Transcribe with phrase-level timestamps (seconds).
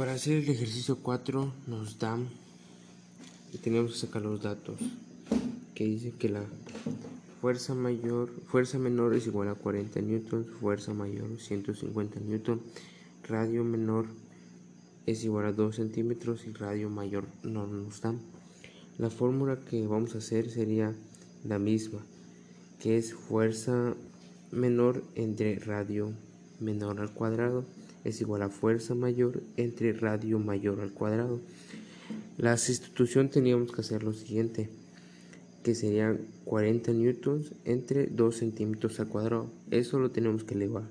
[0.00, 2.26] Para hacer el ejercicio 4 nos dan
[3.52, 4.78] y tenemos que sacar los datos
[5.74, 6.42] que dice que la
[7.42, 12.62] fuerza mayor, fuerza menor es igual a 40 newtons, fuerza mayor 150 newtons,
[13.28, 14.06] radio menor
[15.04, 18.20] es igual a 2 centímetros y radio mayor no nos dan.
[18.96, 20.94] La fórmula que vamos a hacer sería
[21.44, 22.00] la misma,
[22.78, 23.94] que es fuerza
[24.50, 26.10] menor entre radio
[26.58, 27.66] menor al cuadrado
[28.04, 31.40] es igual a fuerza mayor entre radio mayor al cuadrado.
[32.38, 34.68] La sustitución teníamos que hacer lo siguiente,
[35.62, 39.50] que serían 40 newtons entre 2 centímetros al cuadrado.
[39.70, 40.84] Eso lo tenemos que elevar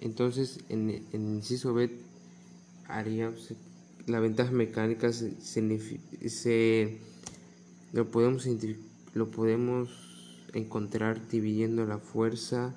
[0.00, 1.90] Entonces, en, el inciso B
[2.86, 3.32] haría
[4.06, 6.98] la ventaja mecánica se,
[7.92, 8.46] lo podemos
[9.14, 9.90] lo podemos
[10.54, 12.74] encontrar dividiendo la fuerza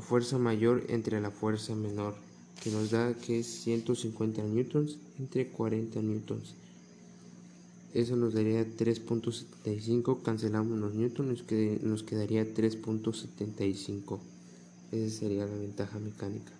[0.00, 2.14] fuerza mayor entre la fuerza menor
[2.62, 6.54] que nos da que es 150 newtons entre 40 newtons.
[7.94, 14.18] Eso nos daría 3.75 cancelamos los newtons que nos quedaría 3.75
[14.90, 16.52] esa sería la ventaja mecánica.